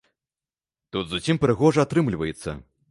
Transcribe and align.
Тут 0.95 1.05
зусім 1.11 1.41
прыгожа 1.45 1.79
атрымліваецца. 1.87 2.61